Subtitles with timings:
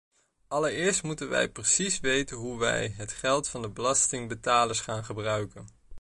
[0.47, 5.67] Allereerst moeten wij precies weten hoe wij het geld van de belastingbetalers gaan gebruiken.